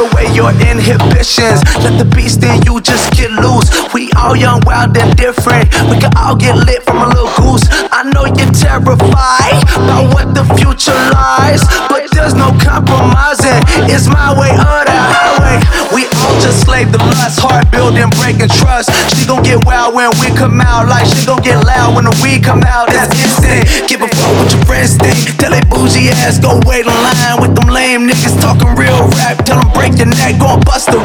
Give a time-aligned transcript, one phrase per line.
[0.00, 1.60] Away your inhibitions.
[1.84, 3.68] Let the beast in you just get loose.
[3.92, 5.68] We all young, wild, and different.
[5.92, 7.68] We can all get lit from a little goose.
[7.92, 11.60] I know you're terrified about what the future lies,
[11.92, 13.60] but there's no compromising.
[13.92, 15.60] It's my way or the highway.
[15.92, 18.88] We all just slave the lust, heart building, breaking trust.
[19.12, 22.14] She gon' get wild when we come out, like she gon' get loud when the
[22.24, 22.88] weed come out.
[22.88, 23.68] That's instant.
[23.84, 25.36] Give a fuck what your friends think.
[25.36, 29.44] Tell that bougie ass go wait in line with them lame niggas talking real rap.
[29.44, 30.98] Tell them break your neck, gon' bust the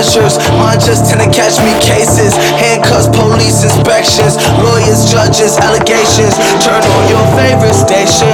[0.00, 0.38] pleasures.
[0.56, 2.32] Mine just tend to catch me cases.
[2.56, 6.32] Handcuffs, police inspections, lawyers, judges, allegations.
[6.64, 8.32] Turn on your favorite station.